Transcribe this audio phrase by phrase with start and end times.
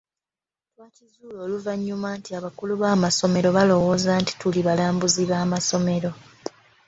[0.73, 6.11] Twakizuula oluvannyuma nti abakulu b’amasomero baalowooza nti tuli balambuzi b’amasomero.